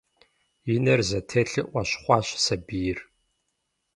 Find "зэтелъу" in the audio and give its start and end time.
1.09-1.65